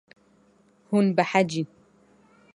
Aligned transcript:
Hûn 0.89 1.07
behecîn. 1.17 1.67